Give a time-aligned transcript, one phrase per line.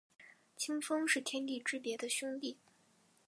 [0.57, 2.57] 清风是天地之别的兄弟。